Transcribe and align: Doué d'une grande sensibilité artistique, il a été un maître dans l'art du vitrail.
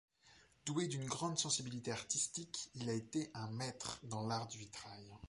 Doué 0.65 0.87
d'une 0.87 1.05
grande 1.05 1.37
sensibilité 1.37 1.91
artistique, 1.91 2.71
il 2.73 2.89
a 2.89 2.93
été 2.93 3.29
un 3.35 3.51
maître 3.51 3.99
dans 4.05 4.25
l'art 4.25 4.47
du 4.47 4.57
vitrail. 4.57 5.13